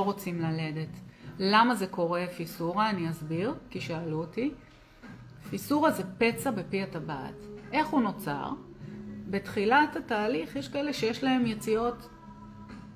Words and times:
לא 0.00 0.04
רוצים 0.04 0.40
ללדת. 0.40 0.88
למה 1.38 1.74
זה 1.74 1.86
קורה 1.86 2.24
פיסורה? 2.36 2.90
אני 2.90 3.10
אסביר, 3.10 3.54
כי 3.70 3.80
שאלו 3.80 4.18
אותי. 4.18 4.50
פיסורה 5.50 5.90
זה 5.90 6.02
פצע 6.18 6.50
בפי 6.50 6.82
הטבעת. 6.82 7.34
איך 7.72 7.88
הוא 7.88 8.00
נוצר? 8.00 8.50
בתחילת 9.30 9.96
התהליך 9.96 10.56
יש 10.56 10.68
כאלה 10.68 10.92
שיש 10.92 11.24
להם 11.24 11.46
יציאות 11.46 12.08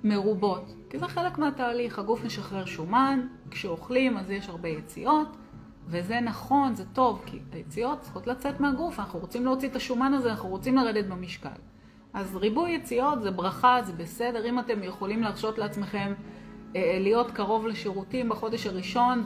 מרובות, 0.04 0.74
כי 0.90 0.98
זה 0.98 1.08
חלק 1.08 1.38
מהתהליך, 1.38 1.98
הגוף 1.98 2.24
משחרר 2.24 2.64
שומן, 2.64 3.26
כשאוכלים 3.50 4.16
אז 4.16 4.30
יש 4.30 4.48
הרבה 4.48 4.68
יציאות, 4.68 5.36
וזה 5.86 6.20
נכון, 6.20 6.74
זה 6.74 6.84
טוב, 6.92 7.22
כי 7.26 7.38
היציאות 7.52 8.00
צריכות 8.00 8.26
לצאת 8.26 8.60
מהגוף, 8.60 9.00
אנחנו 9.00 9.18
רוצים 9.18 9.44
להוציא 9.44 9.68
את 9.68 9.76
השומן 9.76 10.14
הזה, 10.14 10.30
אנחנו 10.30 10.48
רוצים 10.48 10.76
לרדת 10.76 11.06
במשקל. 11.06 11.60
אז 12.12 12.36
ריבוי 12.36 12.70
יציאות 12.70 13.22
זה 13.22 13.30
ברכה, 13.30 13.82
זה 13.82 13.92
בסדר, 13.92 14.44
אם 14.44 14.58
אתם 14.58 14.82
יכולים 14.82 15.22
להרשות 15.22 15.58
לעצמכם 15.58 16.12
להיות 16.74 17.30
קרוב 17.30 17.66
לשירותים 17.66 18.28
בחודש 18.28 18.66
הראשון 18.66 19.24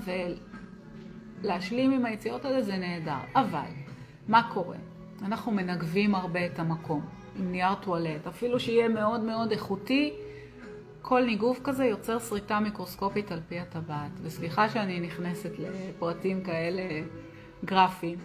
ולהשלים 1.43 1.91
עם 1.91 2.05
היציאות 2.05 2.45
האלה, 2.45 2.63
זה 2.63 2.77
נהדר. 2.77 3.19
אבל, 3.35 3.71
מה 4.29 4.51
קורה? 4.55 4.77
אנחנו 5.23 5.53
מנגבים 5.53 6.15
הרבה 6.15 6.47
את 6.47 6.59
המקום 6.59 7.01
עם 7.37 7.53
נייר 7.53 7.75
טואלט, 7.75 8.27
אפילו 8.27 8.61
שיהיה 8.61 8.89
מאוד 8.89 9.21
מאוד 9.21 9.51
איכותי, 9.51 10.13
כל 11.03 11.25
ניגוב 11.25 11.61
כזה 11.65 11.85
יוצר 11.85 12.19
שריטה 12.19 12.61
מיקרוסקופית 12.61 13.33
על 13.33 13.41
פי 13.49 13.59
הטבעת. 13.59 14.11
וסליחה 14.23 14.69
שאני 14.69 15.01
נכנסת 15.01 15.51
לפרטים 15.59 16.45
כאלה 16.45 16.83
גרפיים. 17.65 18.19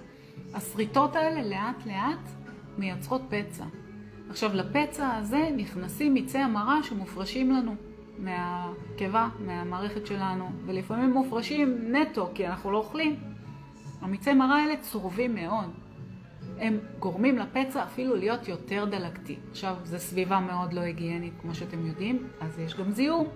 השריטות 0.53 1.15
האלה 1.15 1.43
לאט 1.43 1.85
לאט 1.85 2.29
מייצרות 2.77 3.21
פצע. 3.29 3.65
עכשיו, 4.29 4.51
לפצע 4.53 5.15
הזה 5.15 5.49
נכנסים 5.57 6.13
מיצי 6.13 6.37
המרה 6.37 6.83
שמופרשים 6.83 7.51
לנו 7.51 7.75
מהקיבה, 8.19 9.29
מהמערכת 9.45 10.05
שלנו, 10.05 10.49
ולפעמים 10.65 11.11
מופרשים 11.11 11.95
נטו, 11.95 12.29
כי 12.35 12.47
אנחנו 12.47 12.71
לא 12.71 12.77
אוכלים. 12.77 13.15
המיצי 14.01 14.33
מרה 14.33 14.61
האלה 14.61 14.77
צורבים 14.77 15.35
מאוד. 15.35 15.69
הם 16.59 16.79
גורמים 16.99 17.37
לפצע 17.37 17.83
אפילו 17.83 18.15
להיות 18.15 18.47
יותר 18.47 18.85
דלקתי. 18.85 19.35
עכשיו, 19.51 19.75
זו 19.83 19.99
סביבה 19.99 20.39
מאוד 20.39 20.73
לא 20.73 20.81
היגיינית, 20.81 21.33
כמו 21.41 21.55
שאתם 21.55 21.85
יודעים, 21.85 22.27
אז 22.39 22.59
יש 22.59 22.75
גם 22.75 22.91
זיהום. 22.91 23.27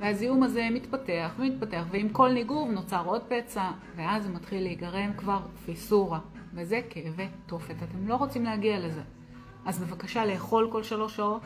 והזיהום 0.00 0.42
הזה 0.42 0.68
מתפתח 0.70 1.34
ומתפתח, 1.38 1.84
ועם 1.90 2.08
כל 2.08 2.32
ניגוב 2.32 2.70
נוצר 2.70 3.02
עוד 3.04 3.22
פצע, 3.28 3.70
ואז 3.96 4.28
מתחיל 4.28 4.62
להיגרם 4.62 5.12
כבר 5.16 5.40
פיסורה, 5.64 6.18
וזה 6.54 6.80
כאבי 6.90 7.28
תופת. 7.46 7.74
אתם 7.82 8.08
לא 8.08 8.14
רוצים 8.14 8.44
להגיע 8.44 8.78
לזה. 8.78 9.02
אז 9.66 9.78
בבקשה 9.78 10.26
לאכול 10.26 10.68
כל 10.72 10.82
שלוש 10.82 11.16
שעות, 11.16 11.42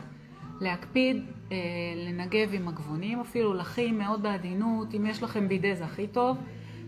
להקפיד, 0.61 1.25
אה, 1.51 1.57
לנגב 1.95 2.49
עם 2.53 2.67
הגבונים, 2.67 3.19
אפילו 3.19 3.53
לחים 3.53 3.97
מאוד 3.97 4.23
בעדינות, 4.23 4.93
אם 4.93 5.05
יש 5.05 5.23
לכם 5.23 5.47
בידה 5.47 5.75
זה 5.75 5.85
הכי 5.85 6.07
טוב, 6.07 6.37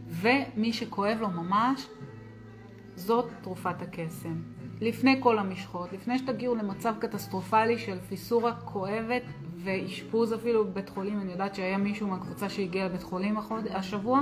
ומי 0.07 0.73
שכואב 0.73 1.17
לו 1.21 1.29
ממש, 1.29 1.88
זאת 2.95 3.29
תרופת 3.41 3.81
הקסם. 3.81 4.35
לפני 4.81 5.17
כל 5.19 5.39
המשחות, 5.39 5.93
לפני 5.93 6.19
שתגיעו 6.19 6.55
למצב 6.55 6.93
קטסטרופלי 6.99 7.77
של 7.77 7.99
פיסורה 7.99 8.55
כואבת 8.55 9.23
ואשפוז 9.57 10.33
אפילו 10.33 10.65
בבית 10.65 10.89
חולים, 10.89 11.21
אני 11.21 11.31
יודעת 11.31 11.55
שהיה 11.55 11.77
מישהו 11.77 12.07
מהקבוצה 12.07 12.49
שהגיע 12.49 12.85
לבית 12.85 13.03
חולים 13.03 13.38
החוד... 13.38 13.67
השבוע, 13.67 14.21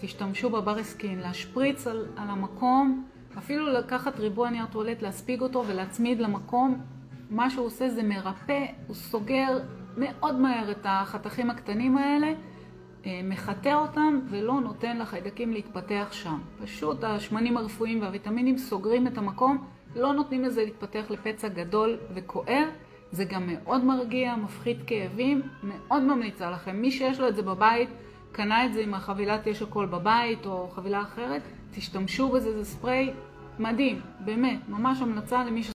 תשתמשו 0.00 0.50
בברסקין, 0.50 1.18
להשפריץ 1.18 1.86
על, 1.86 2.06
על 2.16 2.30
המקום, 2.30 3.04
אפילו 3.38 3.72
לקחת 3.72 4.20
ריבוע 4.20 4.50
נייר 4.50 4.66
טואלט, 4.66 5.02
להספיג 5.02 5.40
אותו 5.40 5.64
ולהצמיד 5.66 6.20
למקום. 6.20 6.80
מה 7.30 7.50
שהוא 7.50 7.66
עושה 7.66 7.88
זה 7.88 8.02
מרפא, 8.02 8.64
הוא 8.86 8.94
סוגר 8.94 9.58
מאוד 9.96 10.40
מהר 10.40 10.70
את 10.70 10.80
החתכים 10.84 11.50
הקטנים 11.50 11.98
האלה. 11.98 12.32
אה, 13.06 13.20
מחטא 13.24 13.74
אותם 13.74 14.20
ולא 14.30 14.60
נותן 14.60 14.98
לחיידקים 14.98 15.52
להתפתח 15.52 16.08
שם. 16.10 16.38
פשוט 16.62 17.04
השמנים 17.04 17.56
הרפואיים 17.56 18.02
והוויטמינים 18.02 18.58
סוגרים 18.58 19.06
את 19.06 19.18
המקום, 19.18 19.64
לא 19.96 20.12
נותנים 20.12 20.44
לזה 20.44 20.64
להתפתח 20.64 21.04
לפצע 21.10 21.48
גדול 21.48 21.96
וכואב. 22.14 22.68
זה 23.12 23.24
גם 23.24 23.46
מאוד 23.46 23.84
מרגיע, 23.84 24.36
מפחית 24.36 24.78
כאבים, 24.86 25.42
מאוד 25.62 26.02
ממליצה 26.02 26.50
לכם. 26.50 26.76
מי 26.76 26.90
שיש 26.90 27.20
לו 27.20 27.28
את 27.28 27.36
זה 27.36 27.42
בבית, 27.42 27.88
קנה 28.32 28.66
את 28.66 28.72
זה 28.72 28.80
עם 28.80 28.94
החבילת 28.94 29.46
יש 29.46 29.62
הכל 29.62 29.86
בבית 29.86 30.46
או 30.46 30.68
חבילה 30.68 31.02
אחרת, 31.02 31.42
תשתמשו 31.70 32.28
בזה, 32.28 32.52
זה 32.52 32.64
ספרי 32.64 33.12
מדהים, 33.58 34.00
באמת, 34.20 34.68
ממש 34.68 35.02
המלצה 35.02 35.44
למי 35.44 35.62
ש... 35.62 35.70